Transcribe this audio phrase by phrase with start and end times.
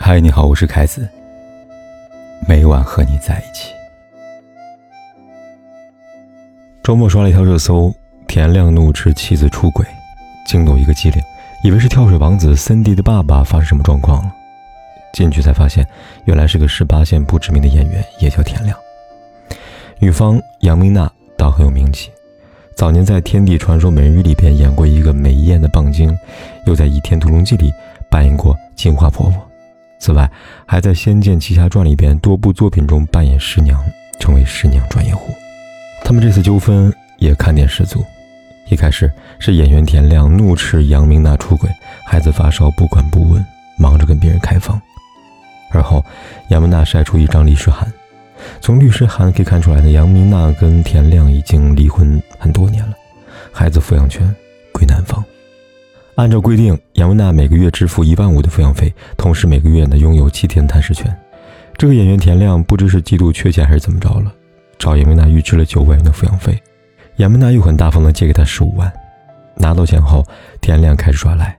[0.00, 1.06] 嗨，你好，我是凯子。
[2.46, 3.74] 每晚和你在一起。
[6.84, 7.92] 周末刷了一条热搜：
[8.28, 9.84] 田亮怒斥妻子出轨，
[10.46, 11.20] 惊动一个机灵，
[11.64, 14.32] 以为是跳水王子森迪的爸爸发生什么状况了。
[15.12, 15.84] 进去才发现，
[16.26, 18.78] 原来是个十八线不知名的演员，也叫田亮。
[19.98, 22.08] 女方杨明娜倒很有名气，
[22.76, 26.16] 早年在《天地传说美人鱼》里边演过一个美艳的棒精，
[26.66, 27.74] 又在《倚天屠龙记》里
[28.08, 29.47] 扮演过金花婆婆。
[29.98, 30.30] 此外，
[30.64, 33.78] 还在《仙剑奇侠传》里边多部作品中扮演师娘，
[34.20, 35.34] 成为师娘专业户。
[36.04, 38.04] 他们这次纠纷也看点十足。
[38.70, 41.68] 一开始是演员田亮怒斥杨明娜出轨，
[42.06, 43.44] 孩子发烧不管不问，
[43.78, 44.80] 忙着跟别人开房。
[45.70, 46.04] 而后，
[46.48, 47.90] 杨明娜晒出一张律师函，
[48.60, 52.94] 从律师函可以看出来的，杨明娜跟田亮已经离婚很多年了，
[53.52, 54.34] 孩子抚养权
[54.72, 55.24] 归男方。
[56.18, 61.16] 按照规定，杨文娜每个月支付一万五的抚养费，同时每个月呢拥有七天探视权。
[61.76, 64.32] 这个演员田亮不知是嫉妒缺钱还是怎么着了，
[64.80, 66.60] 找杨文娜预支了九万元的抚养费，
[67.18, 68.92] 杨文娜又很大方的借给他十五万。
[69.54, 70.26] 拿到钱后，
[70.60, 71.56] 田亮开始耍赖，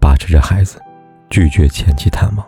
[0.00, 0.80] 把持着孩子，
[1.28, 2.46] 拒绝前妻探望。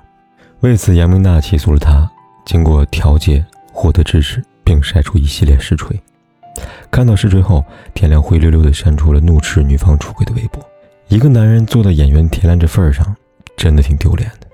[0.61, 2.11] 为此，杨明娜起诉了他。
[2.47, 5.95] 经过调解，获得支持，并晒出一系列实锤。
[6.91, 10.67] 看到实锤后，田亮灰溜溜地删除了怒斥女方出轨的微博。
[11.09, 13.05] 一个男人做到演员田亮这份上，
[13.57, 14.47] 真的挺丢脸的。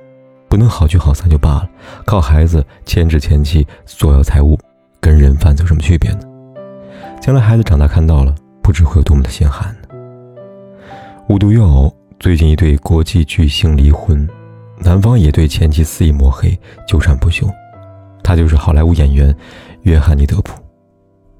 [0.48, 1.70] 不能好聚好散就罢了，
[2.04, 4.58] 靠孩子牵制前妻索要财物，
[5.00, 6.20] 跟人贩子有什么区别呢？
[7.20, 9.88] 将来孩子长大看到了，不知会有多么的心寒呢。
[11.28, 14.28] 无独有偶，最近一对国际巨星离婚，
[14.78, 17.48] 男方也对前妻肆意抹黑，纠缠不休。
[18.24, 19.34] 他就是好莱坞演员
[19.82, 20.60] 约翰尼·德普，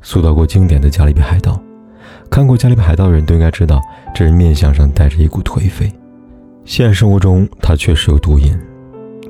[0.02, 1.52] 塑造过经典的《加勒比海盗》。
[2.30, 3.82] 看过《加勒比海盗》的人都应该知道，
[4.14, 5.92] 这人面相上带着一股颓废。
[6.64, 8.56] 现实生活中，他确实有毒瘾。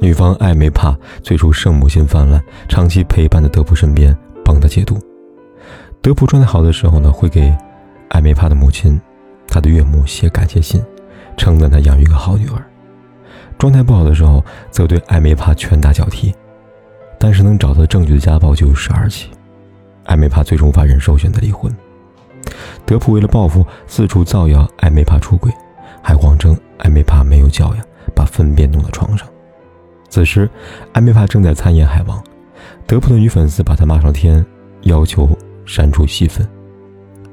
[0.00, 4.98] 女方艾梅帕最初圣母心泛滥，长期陪伴在德普身边，帮他戒毒。
[6.02, 7.56] 德普状态好的时候呢，会给
[8.10, 9.00] 艾梅帕的母亲、
[9.48, 10.82] 他的岳母写感谢信，
[11.38, 12.62] 称赞他养育一个好女儿。
[13.56, 16.34] 状态不好的时候，则对艾梅帕拳打脚踢。
[17.18, 19.30] 但是能找到证据的家暴就有十二起。
[20.04, 21.74] 艾梅帕最终无法忍受，选择离婚。
[22.90, 25.48] 德普为了报复，四处造谣艾梅帕出轨，
[26.02, 27.86] 还谎称艾梅帕没有教养，
[28.16, 29.28] 把粪便弄到床上。
[30.08, 30.50] 此时，
[30.92, 32.20] 艾梅帕正在参演海王，
[32.88, 34.44] 德普的女粉丝把他骂上天，
[34.82, 35.28] 要求
[35.64, 36.44] 删除戏份。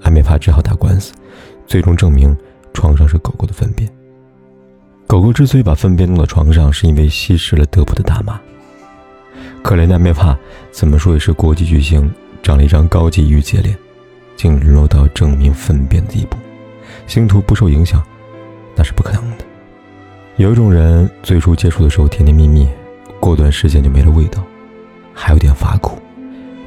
[0.04, 1.12] 艾梅帕只好打官司，
[1.66, 2.38] 最终证明
[2.72, 3.90] 床上是狗狗的粪便。
[5.08, 8.40] 狗狗之所以把粪便弄到床上，是因为吸食了德普的大麻。
[9.64, 10.38] 可怜的艾梅帕，
[10.70, 12.08] 怎么说也是国际巨星，
[12.44, 13.76] 长了一张高级御姐脸。
[14.38, 16.38] 竟沦落到证明粪便的地步，
[17.08, 18.02] 星途不受影响，
[18.76, 19.44] 那是不可能的。
[20.38, 22.70] 有一种人，最初接触的时候甜甜蜜蜜，
[23.20, 24.42] 过段时间就没了味道，
[25.14, 25.98] 还有点发苦。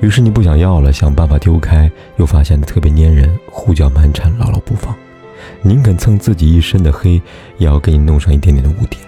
[0.00, 4.94] 于是你不想要了，想办法丢开，又发现它特别粘人，胡搅蛮缠，牢牢不放。
[5.62, 7.22] 宁肯蹭自己一身的黑，
[7.58, 9.00] 也要给你弄上一点点的污点。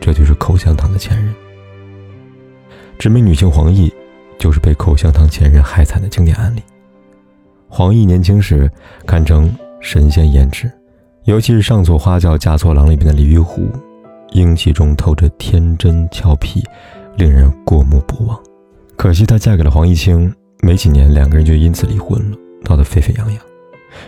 [0.00, 1.34] 这就是口香糖的前任。
[2.98, 3.90] 知名女星黄奕，
[4.38, 6.62] 就是被口香糖前任害惨的经典案例。
[7.72, 8.68] 黄奕年轻时
[9.06, 9.48] 堪称
[9.80, 10.70] 神仙颜值，
[11.24, 13.68] 尤其是上错花轿嫁错郎里边的李玉虎，
[14.32, 16.64] 英气中透着天真俏皮，
[17.16, 18.36] 令人过目不忘。
[18.96, 23.40] 可惜她嫁给了黄毅清，没几年两个人就因此离婚了，闹得沸沸扬扬。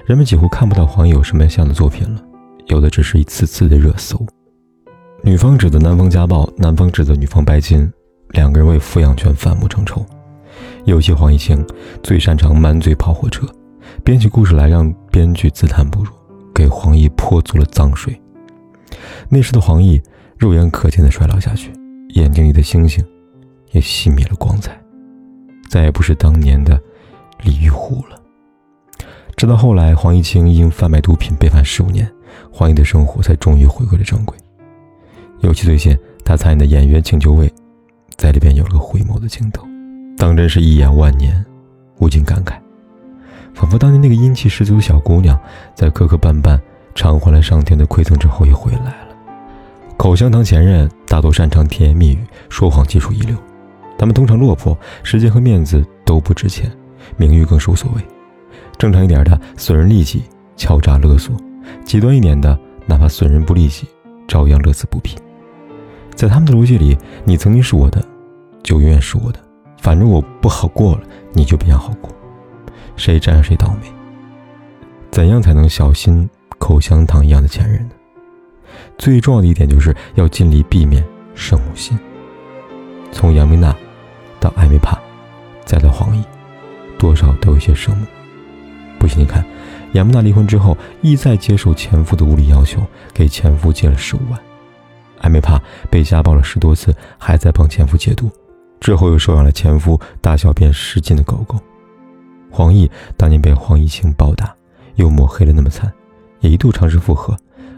[0.05, 2.21] 人们几乎看不到黄奕有什么像的作品了，
[2.67, 4.21] 有的只是一次次的热搜。
[5.23, 7.91] 女方指责男方家暴，男方指责女方拜金，
[8.31, 10.05] 两个人为抚养权反目成仇。
[10.85, 11.65] 尤其黄毅清
[12.03, 13.47] 最擅长满嘴跑火车，
[14.05, 16.11] 编起故事来让编剧自叹不如，
[16.55, 18.21] 给黄奕泼足了脏水。
[19.29, 20.03] 那时的黄奕
[20.37, 21.73] 肉眼可见的衰老下去，
[22.11, 23.05] 眼睛里的星星
[23.71, 24.79] 也熄灭了光彩，
[25.71, 26.81] 再也不是当年的
[27.43, 28.21] 李玉虎了。
[29.37, 32.11] 直到后来，黄毅清因贩卖毒品被判十五年，
[32.51, 34.37] 黄奕的生活才终于回归了正轨。
[35.41, 37.49] 尤其最近他参演的《演员请就位》，
[38.17, 39.67] 在里边有了个回眸的镜头。
[40.23, 41.45] 当真是一眼万年，
[41.99, 42.53] 无尽感慨，
[43.55, 45.37] 仿佛当年那个英气十足的小姑娘，
[45.75, 46.57] 在磕磕绊绊
[46.95, 49.09] 偿还了上天的馈赠之后，也回来了。
[49.97, 53.37] 口香糖前任大多擅长甜言蜜语，说谎技术一流，
[53.99, 56.71] 他们通常落魄，时间和面子都不值钱，
[57.17, 58.03] 名誉更是无所谓。
[58.79, 60.23] 正常一点的损人利己，
[60.57, 61.35] 敲诈勒索；
[61.85, 63.89] 极端一点的，哪怕损人不利己，
[64.29, 65.17] 照样乐此不疲。
[66.15, 68.01] 在他们的逻辑里，你曾经是我的，
[68.63, 69.41] 就永远是我的。
[69.83, 71.01] 反正我不好过了，
[71.33, 72.09] 你就别想好过，
[72.95, 73.89] 谁沾上谁倒霉。
[75.11, 77.91] 怎样才能小心口香糖一样的前任呢？
[78.97, 81.99] 最重要的一点就是要尽力避免圣母心。
[83.11, 83.77] 从杨明娜
[84.39, 84.97] 到艾梅帕，
[85.65, 86.23] 再到黄奕，
[86.97, 88.07] 多少都有些圣母。
[89.01, 89.45] 不信你看，
[89.95, 92.81] 杨梅娜离婚之后，一再接受前夫的无理要求，
[93.13, 94.39] 给前夫借了十五万；
[95.19, 98.31] 艾梅帕被家暴了十多次，还在帮前夫戒毒，
[98.83, 101.57] 之后又收养了前夫大小便失禁的狗狗。
[102.51, 104.53] 黄奕当年被黄一清暴打，
[104.97, 105.91] 又抹黑了那么惨，
[106.41, 107.37] 也一度尝试复合，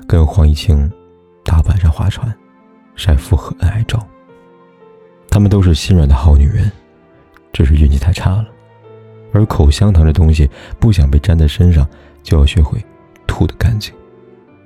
[0.09, 0.91] 跟黄一清
[1.45, 2.35] 大晚上划船，
[2.97, 4.03] 晒复合恩爱照。
[5.29, 6.73] 他们都是心软的好女人，
[7.53, 8.47] 只是运气太差了。
[9.35, 10.49] 而口香糖这东西，
[10.81, 11.87] 不想被粘在身上，
[12.23, 12.83] 就要学会
[13.27, 13.93] 吐得干净。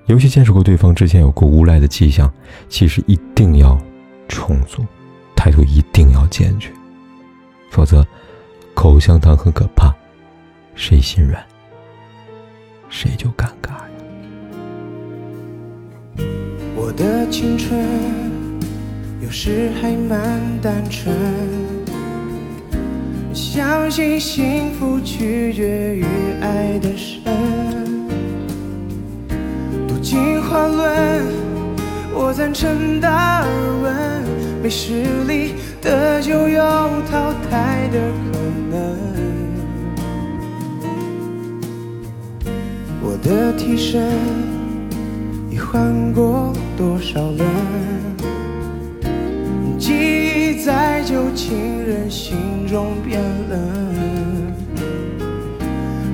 [0.06, 2.32] 尤其见识过对方之前有过无赖的迹象，
[2.68, 3.76] 其实一定要
[4.28, 4.84] 充足，
[5.34, 5.82] 态度一
[6.28, 6.70] 坚决，
[7.70, 8.06] 否则
[8.74, 9.92] 口香糖很可怕，
[10.74, 11.44] 谁心软，
[12.88, 13.88] 谁就尴尬呀。
[16.76, 17.80] 我的青春
[19.20, 21.14] 有时还蛮单纯。
[23.34, 26.04] 相信幸福取决于
[26.40, 27.22] 爱的深。
[29.86, 31.24] 读进化论，
[32.14, 33.48] 我赞成达尔
[33.82, 34.22] 文。
[34.62, 36.60] 没实力的就有
[37.10, 37.98] 淘汰的
[38.30, 38.38] 可
[38.70, 38.96] 能。
[43.02, 44.12] 我的替身
[45.50, 47.46] 已换过多少人？
[49.78, 52.36] 记忆在旧情人心
[52.68, 53.58] 中变冷，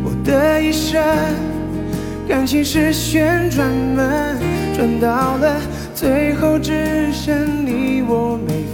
[0.05, 1.03] 我的一生
[2.29, 4.39] 感情是旋转门，
[4.77, 5.61] 转到了
[5.95, 8.63] 最后只剩你我没